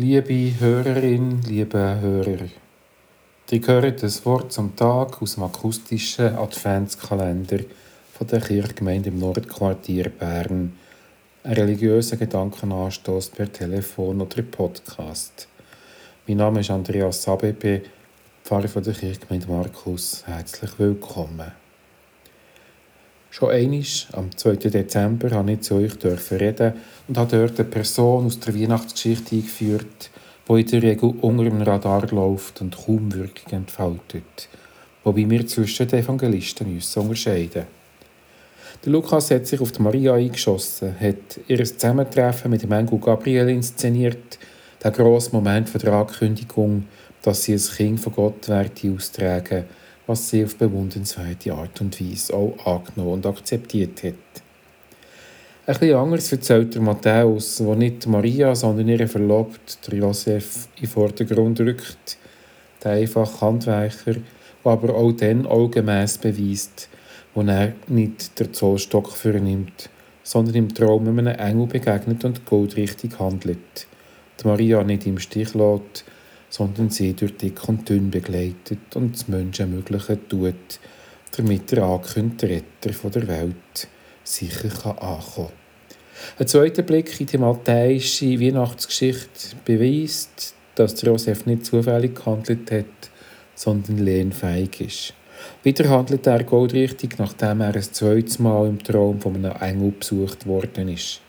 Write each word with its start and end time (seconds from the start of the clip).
Liebe 0.00 0.52
Hörerin, 0.60 1.42
liebe 1.42 1.98
Hörer, 2.00 2.46
ihr 3.50 3.66
hört 3.66 4.00
das 4.00 4.24
Wort 4.24 4.52
zum 4.52 4.76
Tag 4.76 5.20
aus 5.20 5.34
dem 5.34 5.42
akustischen 5.42 6.36
Adventskalender 6.36 7.58
von 8.16 8.26
der 8.28 8.40
Kirchgemeinde 8.40 9.08
im 9.08 9.18
Nordquartier 9.18 10.08
Bern. 10.10 10.78
Ein 11.42 11.52
religiöser 11.52 12.16
Gedankenanstoß 12.16 13.30
per 13.30 13.52
Telefon 13.52 14.20
oder 14.20 14.40
Podcast. 14.42 15.48
Mein 16.28 16.36
Name 16.36 16.60
ist 16.60 16.70
Andreas 16.70 17.24
Sabebe, 17.24 17.82
Pfarrer 18.44 18.68
von 18.68 18.84
der 18.84 18.94
Kirchgemeinde 18.94 19.48
Markus. 19.48 20.22
Herzlich 20.28 20.78
willkommen. 20.78 21.50
Schon 23.30 23.50
einmal, 23.50 23.84
am 24.12 24.34
2. 24.34 24.56
Dezember, 24.56 25.28
durfte 25.28 25.52
ich 25.52 25.60
zu 25.60 25.74
euch 26.06 26.30
reden 26.32 26.72
und 27.06 27.18
habe 27.18 27.36
dort 27.36 27.60
eine 27.60 27.68
Person 27.68 28.26
aus 28.26 28.40
der 28.40 28.54
Weihnachtsgeschichte 28.54 29.36
eingeführt, 29.36 30.10
die 30.48 30.60
in 30.60 30.66
der 30.66 30.82
Regel 30.82 31.14
unter 31.20 31.44
dem 31.44 31.60
Radar 31.60 32.06
läuft 32.10 32.62
und 32.62 32.76
kaum 32.76 33.12
Wirkung 33.12 33.52
entfaltet. 33.52 34.48
Wobei 35.04 35.28
wir 35.28 35.46
zwischen 35.46 35.86
den 35.88 36.00
Evangelisten 36.00 36.74
uns 36.74 36.96
unterscheiden. 36.96 37.64
Der 38.84 38.92
Lukas 38.92 39.30
hat 39.30 39.46
sich 39.46 39.60
auf 39.60 39.72
die 39.72 39.82
Maria 39.82 40.14
eingeschossen, 40.14 40.94
hat 40.98 41.40
ihr 41.48 41.62
Zusammentreffen 41.64 42.50
mit 42.50 42.62
dem 42.62 42.72
Engel 42.72 42.98
Gabriel 42.98 43.48
inszeniert, 43.50 44.38
der 44.82 44.90
grosse 44.90 45.32
Moment 45.32 45.70
der 45.82 45.92
Ankündigung, 45.92 46.84
dass 47.22 47.42
sie 47.42 47.54
ein 47.54 47.60
Kind 47.60 48.00
von 48.00 48.12
Gott 48.14 48.48
werde 48.48 48.94
austragen 48.94 49.64
was 50.08 50.30
sie 50.30 50.42
auf 50.42 50.56
bewundernswerte 50.56 51.52
Art 51.52 51.80
und 51.82 52.00
Weise 52.00 52.32
auch 52.32 52.56
angenommen 52.64 53.12
und 53.12 53.26
akzeptiert 53.26 54.02
hat. 54.02 54.14
Ein 55.66 55.78
bisschen 55.78 55.96
anders 55.96 56.32
erzählt 56.32 56.74
der 56.74 56.80
Matthäus, 56.80 57.62
wo 57.62 57.74
nicht 57.74 58.06
Maria, 58.06 58.54
sondern 58.54 58.88
ihre 58.88 59.06
Verlobte, 59.06 59.94
Josef, 59.94 60.68
in 60.76 60.82
den 60.82 60.88
Vordergrund 60.88 61.60
rückt. 61.60 62.16
Der 62.82 62.92
einfache 62.92 63.38
Handwerker, 63.42 64.14
der 64.14 64.72
aber 64.72 64.94
auch 64.94 65.12
dann 65.12 65.46
augenmäss 65.46 66.16
beweist, 66.16 66.88
wo 67.34 67.42
er 67.42 67.74
nicht 67.88 68.40
der 68.40 68.50
Zollstock 68.50 69.12
vornimmt, 69.12 69.90
sondern 70.22 70.54
im 70.54 70.74
Traum 70.74 71.06
einem 71.06 71.26
Engel 71.26 71.66
begegnet 71.66 72.24
und 72.24 72.46
goldrichtig 72.46 73.18
handelt. 73.18 73.86
Die 74.40 74.46
Maria 74.46 74.82
nicht 74.84 75.06
im 75.06 75.18
Stich 75.18 75.52
lässt, 75.52 76.04
sondern 76.48 76.90
sie 76.90 77.14
durch 77.14 77.36
dick 77.36 77.68
und 77.68 77.88
dünn 77.88 78.10
begleitet 78.10 78.94
und 78.94 79.14
das 79.14 79.28
Menschen 79.28 79.74
Mögliche 79.74 80.18
tut, 80.28 80.80
damit 81.36 81.70
der 81.70 81.82
angekündigte 81.84 82.48
Retter 82.48 83.10
der 83.10 83.28
Welt 83.28 83.88
sicher 84.24 85.02
ankommen 85.02 85.48
kann. 85.48 85.52
Ein 86.38 86.46
zweiter 86.48 86.82
Blick 86.82 87.20
in 87.20 87.26
die 87.26 87.38
malteische 87.38 88.40
Weihnachtsgeschichte 88.40 89.56
beweist, 89.64 90.54
dass 90.74 91.00
Josef 91.02 91.46
nicht 91.46 91.66
zufällig 91.66 92.16
gehandelt 92.16 92.70
hat, 92.70 93.10
sondern 93.54 93.98
lehnfähig 93.98 94.80
ist. 94.80 95.14
Wieder 95.62 95.88
handelt 95.88 96.26
er 96.26 96.44
goldrichtig, 96.44 97.18
nachdem 97.18 97.60
er 97.60 97.74
ein 97.74 97.82
zweites 97.82 98.38
Mal 98.38 98.66
im 98.66 98.82
Traum 98.82 99.20
von 99.20 99.36
einem 99.36 99.56
Engel 99.60 99.92
besucht 99.92 100.46
worden 100.46 100.88
ist. 100.88 101.20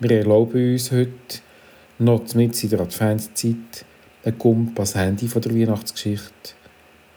Wir 0.00 0.18
erlauben 0.18 0.72
uns 0.72 0.92
heute, 0.92 1.10
noch 1.98 2.34
mit 2.34 2.62
in 2.62 2.70
der 2.70 2.80
Adventszeit, 2.80 3.84
ein 4.24 4.38
Gump 4.38 4.78
ans 4.78 4.94
Handy 4.94 5.28
von 5.28 5.42
der 5.42 5.54
Weihnachtsgeschichte 5.54 6.54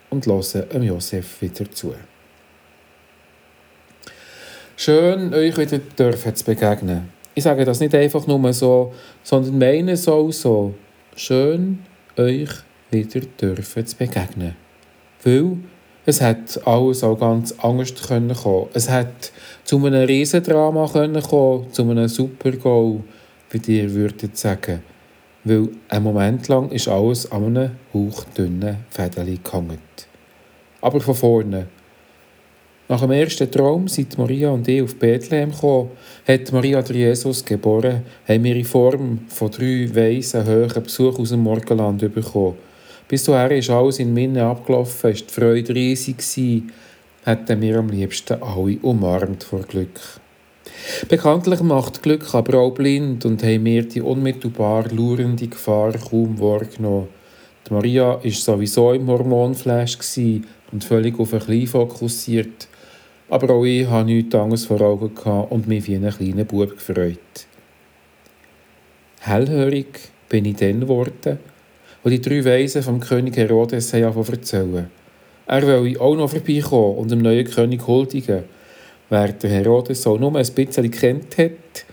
und 0.09 0.25
hören 0.25 0.83
Josef 0.83 1.41
wieder 1.41 1.69
zu. 1.72 1.95
Schön, 4.75 5.33
euch 5.33 5.58
wieder 5.58 5.80
dürfen 5.80 6.35
zu 6.35 6.45
begegnen. 6.45 7.09
Ich 7.33 7.44
sage 7.44 7.66
das 7.66 7.80
nicht 7.80 7.95
einfach 7.95 8.28
nur 8.28 8.53
so, 8.53 8.94
sondern 9.23 9.58
meine 9.58 9.94
es 9.94 10.08
auch 10.08 10.31
so. 10.31 10.75
Schön, 11.16 11.80
euch 12.17 12.50
wieder 12.91 13.22
dürfen 13.41 13.85
zu 13.85 13.95
begegnen. 13.95 14.55
Weil 15.23 15.58
es 16.05 16.22
hat 16.22 16.66
alles 16.66 17.03
auch 17.03 17.19
ganz 17.19 17.53
anders 17.59 17.94
können 17.96 18.35
kommen. 18.35 18.69
Es 18.73 18.90
hat 18.90 19.31
zu 19.63 19.84
einem 19.84 20.06
Riesendrama 20.06 20.88
können 20.88 21.22
kommen, 21.22 21.72
zu 21.72 21.84
einem 21.84 22.07
Super-Goal, 22.07 23.01
wie 23.50 23.78
ihr 23.78 23.94
würdet 23.94 24.38
sagen 24.38 24.81
weil 25.47 25.69
einen 25.90 26.03
Moment 26.03 26.47
lang 26.47 26.72
ist 26.72 26.88
alles 26.88 27.31
an 27.31 27.46
einem 27.46 27.72
hauchdünnen 27.94 28.78
Fädeli 28.90 29.40
gehangen. 29.44 29.80
Aber 30.81 31.00
von 31.00 31.16
vorne. 31.16 31.68
Nach 32.90 33.02
dem 33.02 33.12
ersten 33.12 33.52
Traum, 33.52 33.88
seit 33.88 34.18
Maria 34.18 34.50
und 34.50 34.68
ich 34.68 34.81
auf 34.81 34.96
Bethlehem 34.96 35.52
kamen, 35.52 35.90
hat 36.25 36.52
Maria 36.53 36.81
der 36.81 36.96
Jesus 36.96 37.44
geboren, 37.44 38.03
haben 38.28 38.44
wir 38.44 38.56
in 38.56 38.63
Form 38.63 39.19
von 39.28 39.52
drei 39.52 39.90
weisen, 39.94 40.46
hohen 40.46 40.84
Besuch 40.84 41.19
aus 41.19 41.30
dem 41.30 41.41
Morgenland 41.41 42.00
bekommen. 42.14 42.56
Bis 43.08 43.25
dahin 43.25 43.58
ist 43.58 43.69
alles 43.69 44.00
in 44.00 44.14
Minne 44.14 44.46
abgelaufen, 44.46 45.12
ist 45.12 45.29
die 45.29 45.34
Freude 45.34 45.75
riesig 45.75 46.22
hätten 47.28 47.59
wir 47.59 47.79
am 47.79 47.90
liebsten 47.90 48.41
alle 48.41 48.78
umarmt 48.81 49.44
vor 49.44 49.64
Glück. 49.64 50.00
Bekanntlich 51.09 51.61
macht 51.61 52.03
Glück 52.03 52.33
aber 52.33 52.59
auch 52.59 52.72
blind 52.72 53.25
und 53.25 53.44
haben 53.44 53.66
wir 53.66 53.83
die 53.83 54.01
unmittelbar 54.01 54.85
lauernde 54.89 55.47
Gefahr 55.47 55.94
kaum 55.94 56.39
wahrgenommen. 56.39 57.07
Die 57.67 57.73
Maria 57.73 58.23
war 58.23 58.31
sowieso 58.31 58.94
im 58.94 59.07
Hormonflash 59.07 59.97
und 60.72 60.83
völlig 60.83 61.19
auf 61.19 61.33
ein 61.33 61.39
Klein 61.39 61.67
fokussiert. 61.67 62.67
Aber 63.29 63.53
auch 63.53 63.66
ich 63.66 63.88
hatte 63.88 64.05
nichts 64.05 64.35
anderes 64.35 64.66
vor 64.66 64.81
Augen 64.81 65.11
und 65.50 65.67
mich 65.67 65.88
wie 65.88 65.95
einen 65.95 66.11
kleinen 66.11 66.45
Bub 66.45 66.72
gefreut. 66.72 67.17
Hellhörig 69.19 69.88
bin 70.29 70.45
ich 70.45 70.55
dann 70.55 70.79
geworden, 70.79 71.39
wo 72.03 72.09
die 72.09 72.22
drei 72.22 72.45
Weisen 72.45 72.84
vom 72.84 72.99
König 72.99 73.35
Herodes 73.35 73.91
erzählen. 73.94 74.89
Er 75.45 75.67
will 75.67 75.97
auch 75.99 76.16
noch 76.16 76.29
vorbeikommen 76.29 76.97
und 76.97 77.11
dem 77.11 77.22
neuen 77.22 77.45
König 77.45 77.85
huldigen 77.85 78.44
Wer 79.09 79.31
der 79.31 79.50
Herodes 79.50 80.06
auch 80.06 80.19
nur 80.19 80.35
ein 80.35 80.45
bisschen 80.53 80.91
kennt 80.91 81.38
hat, 81.38 81.85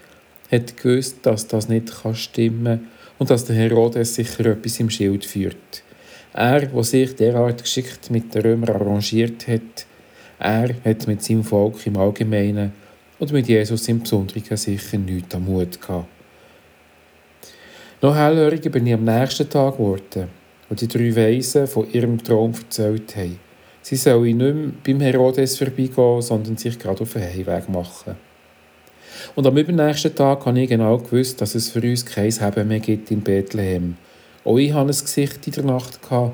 hat 0.51 0.77
gewusst, 0.77 1.19
dass 1.23 1.47
das 1.47 1.69
nicht 1.69 1.93
stimmen 2.15 2.65
kann 2.65 2.89
und 3.19 3.31
dass 3.31 3.45
der 3.45 3.57
Herodes 3.57 4.15
sicher 4.15 4.47
etwas 4.47 4.81
im 4.81 4.91
Schild 4.91 5.25
führt. 5.25 5.83
Er, 6.33 6.67
der 6.67 6.85
sich 6.85 7.15
derart 7.15 7.63
geschickt 7.63 8.11
mit 8.11 8.35
den 8.35 8.43
Römern 8.43 8.75
arrangiert 8.75 9.47
hat, 9.47 9.87
er 10.41 10.75
hat 10.85 11.07
mit 11.07 11.23
seinem 11.23 11.45
Volk 11.45 11.87
im 11.87 11.97
Allgemeinen 11.97 12.73
und 13.21 13.33
mit 13.33 13.47
Jesus 13.47 13.89
im 13.89 14.01
Besonderen 14.01 14.57
sicher 14.57 14.99
nichts 14.99 15.35
am 15.35 15.45
Mut 15.45 15.81
gehabt. 15.81 16.09
Noch 18.03 18.17
hellhöriger 18.17 18.71
bin 18.71 18.87
ich 18.87 18.95
am 18.95 19.05
nächsten 19.05 19.49
Tag 19.49 19.79
geworden, 19.79 20.29
wo 20.69 20.75
die 20.75 20.89
drei 20.89 21.15
Weisen 21.15 21.67
von 21.69 21.91
ihrem 21.93 22.23
Traum 22.23 22.53
erzählt 22.53 23.15
haben. 23.17 23.39
Sie 23.85 23.97
soll 23.97 24.33
nicht 24.33 24.39
mehr 24.39 24.73
beim 24.83 25.01
Herodes 25.01 25.59
vorbeigehen, 25.59 26.23
sondern 26.23 26.57
sich 26.57 26.79
gerade 26.79 27.03
auf 27.03 27.13
den 27.13 27.23
Heimweg 27.23 27.69
machen. 27.69 28.17
Und 29.35 29.47
am 29.47 29.59
übernächsten 29.59 30.15
Tag 30.15 30.47
habe 30.47 30.59
ich 30.59 30.71
genau 30.71 30.97
gewusst, 30.97 31.39
dass 31.43 31.55
es 31.55 31.69
für 31.69 31.83
uns 31.83 32.07
kein 32.07 32.31
Heben 32.31 32.67
mehr 32.67 32.81
gibt 32.81 33.11
in 33.11 33.21
Bethlehem. 33.21 33.99
Auch 34.43 34.57
ich 34.57 34.73
hatte 34.73 34.87
ein 34.87 34.87
Gesicht 34.87 35.47
in 35.47 35.53
der 35.53 35.65
Nacht, 35.65 36.01
gehabt, 36.01 36.33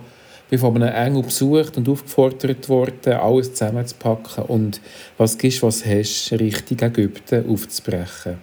bin 0.48 0.60
von 0.60 0.80
einem 0.80 0.94
Engel 0.94 1.24
besucht 1.24 1.76
und 1.76 1.88
aufgefordert 1.88 2.68
worden, 2.68 3.14
alles 3.14 3.52
zusammenzupacken 3.52 4.44
und 4.44 4.80
was 5.18 5.36
gibst, 5.36 5.64
was 5.64 5.84
hast, 5.84 6.30
Richtung 6.30 6.78
Ägypten 6.78 7.50
aufzubrechen. 7.50 8.38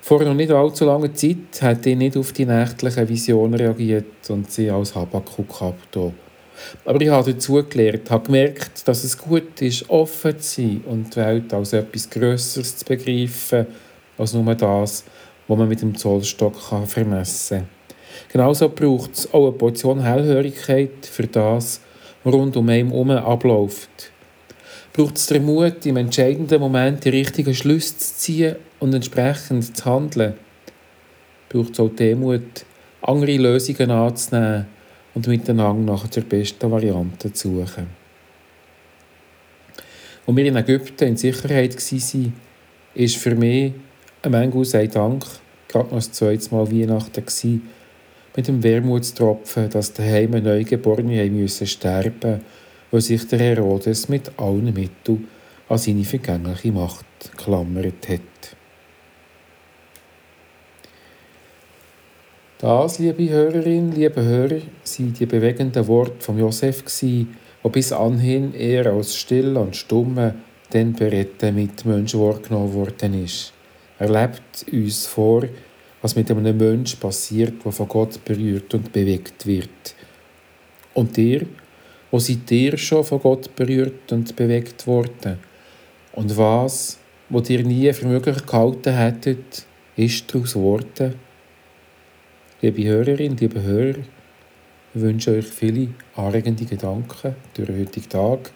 Vor 0.00 0.24
noch 0.24 0.32
nicht 0.32 0.52
allzu 0.52 0.86
langer 0.86 1.12
Zeit 1.12 1.60
hat 1.60 1.84
ich 1.84 1.98
nicht 1.98 2.16
auf 2.16 2.32
die 2.32 2.46
nächtlichen 2.46 3.06
Visionen 3.10 3.60
reagiert 3.60 4.30
und 4.30 4.50
sie 4.50 4.70
als 4.70 4.94
Habakkuk 4.94 5.60
abgetan. 5.60 6.14
Aber 6.84 7.00
ich 7.00 7.08
habe 7.08 7.32
dazu 7.32 7.62
gelernt, 7.68 8.10
habe 8.10 8.26
gemerkt, 8.26 8.86
dass 8.86 9.04
es 9.04 9.16
gut 9.16 9.60
ist, 9.60 9.88
offen 9.88 10.38
zu 10.38 10.60
sein 10.60 10.80
und 10.86 11.14
die 11.14 11.20
Welt 11.20 11.52
als 11.52 11.72
etwas 11.72 12.08
Größeres 12.10 12.78
zu 12.78 12.84
begreifen, 12.84 13.66
als 14.16 14.34
nur 14.34 14.54
das, 14.54 15.04
was 15.46 15.58
man 15.58 15.68
mit 15.68 15.82
dem 15.82 15.94
Zollstock 15.96 16.70
kann 16.70 16.86
vermessen 16.86 17.58
kann. 17.58 17.68
Genauso 18.32 18.68
braucht 18.68 19.14
es 19.14 19.32
auch 19.32 19.48
eine 19.48 19.52
Portion 19.52 20.02
Hellhörigkeit 20.02 21.06
für 21.06 21.26
das, 21.26 21.80
was 22.24 22.34
rund 22.34 22.56
um 22.56 22.68
einen 22.68 22.90
herum 22.90 23.10
abläuft. 23.10 24.12
Braucht 24.92 25.16
es 25.16 25.26
den 25.26 25.44
Mut, 25.44 25.86
im 25.86 25.96
entscheidenden 25.96 26.60
Moment 26.60 27.04
die 27.04 27.10
richtigen 27.10 27.54
Schlüsse 27.54 27.96
zu 27.96 28.14
ziehen 28.16 28.56
und 28.80 28.94
entsprechend 28.94 29.76
zu 29.76 29.84
handeln. 29.84 30.34
Braucht 31.48 31.72
es 31.72 31.80
auch 31.80 31.88
den 31.88 32.20
Mut, 32.20 32.64
andere 33.00 33.36
Lösungen 33.36 33.90
anzunehmen, 33.90 34.66
und 35.18 35.26
miteinander 35.26 35.94
nach 35.94 36.06
der 36.06 36.20
besten 36.20 36.70
Variante 36.70 37.32
zu 37.32 37.56
suchen. 37.56 37.88
Als 40.24 40.36
wir 40.36 40.44
in 40.44 40.54
Ägypten 40.54 41.08
in 41.08 41.16
Sicherheit 41.16 41.74
waren, 41.74 42.32
war 42.94 43.08
für 43.08 43.34
mich 43.34 43.72
ein 44.22 44.30
Menge 44.30 44.64
sei 44.64 44.86
Dank 44.86 45.24
gerade 45.66 45.88
noch 45.88 45.96
das 45.96 46.12
zweite 46.12 46.54
Mal 46.54 46.70
Weihnachten 46.70 47.26
gewesen, 47.26 47.68
mit 48.36 48.46
dem 48.46 48.62
Wermutstropfen, 48.62 49.68
dass 49.70 49.92
daheim 49.92 50.30
Neugeborene 50.30 51.28
müssen 51.30 51.66
sterben 51.66 52.40
weil 52.92 53.00
sich 53.00 53.26
der 53.26 53.40
Herodes 53.40 54.08
mit 54.08 54.30
allen 54.38 54.72
Mitteln 54.72 55.26
an 55.68 55.78
seine 55.78 56.04
vergängliche 56.04 56.70
Macht 56.70 57.04
geklammert 57.32 58.08
hat. 58.08 58.56
Das, 62.60 62.98
liebe 62.98 63.30
Hörerin, 63.30 63.92
liebe 63.92 64.20
Hörer, 64.20 64.60
sind 64.82 65.20
die 65.20 65.26
bewegenden 65.26 65.86
Worte 65.86 66.16
von 66.18 66.36
Josef 66.40 66.84
gsi, 66.84 67.28
bis 67.70 67.92
anhin 67.92 68.52
eher 68.52 68.86
als 68.86 69.14
stiller 69.14 69.60
und 69.60 69.76
stummer, 69.76 70.34
den 70.72 70.92
beredten 70.92 71.54
Mitmensch 71.54 72.16
wahrgenommen 72.16 72.74
worden 72.74 73.22
ist. 73.22 73.52
Er 74.00 74.08
lebt 74.08 74.66
uns 74.72 75.06
vor, 75.06 75.44
was 76.02 76.16
mit 76.16 76.32
einem 76.32 76.56
Menschen 76.56 76.98
passiert, 76.98 77.64
der 77.64 77.70
von 77.70 77.86
Gott 77.86 78.24
berührt 78.24 78.74
und 78.74 78.92
bewegt 78.92 79.46
wird. 79.46 79.94
Und 80.94 81.16
ihr, 81.16 81.46
wo 82.10 82.18
seid 82.18 82.50
ihr 82.50 82.76
schon 82.76 83.04
von 83.04 83.20
Gott 83.20 83.54
berührt 83.54 84.10
und 84.10 84.34
bewegt 84.34 84.84
worden? 84.88 85.38
Und 86.12 86.36
was, 86.36 86.98
wo 87.28 87.38
ihr 87.38 87.62
nie 87.62 87.92
für 87.92 88.08
möglich 88.08 88.44
gehalten 88.44 88.94
hättet, 88.94 89.64
ist 89.94 90.34
daraus 90.34 90.54
geworden? 90.54 91.27
Liebe 92.60 92.82
Hörerinnen, 92.82 93.36
liebe 93.36 93.62
Hörer, 93.62 93.98
ich 94.92 95.00
wünsche 95.00 95.30
euch 95.30 95.46
viele 95.46 95.90
anregende 96.16 96.64
Gedanken 96.64 97.36
durch 97.54 97.68
den 97.68 97.78
heutigen 97.78 98.08
Tag, 98.08 98.50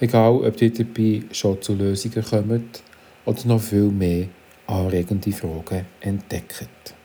egal 0.00 0.44
ob 0.44 0.60
ihr 0.60 0.72
dabei 0.72 1.22
schon 1.30 1.62
zu 1.62 1.74
Lösungen 1.76 2.24
kommt 2.24 2.82
oder 3.24 3.46
noch 3.46 3.60
viel 3.60 3.92
mehr 3.92 4.26
anregende 4.66 5.30
Fragen 5.30 5.86
entdeckt. 6.00 6.96